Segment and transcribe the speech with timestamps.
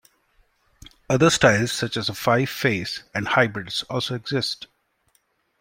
[1.11, 4.65] Other styles such as five-face and hybrids also exist.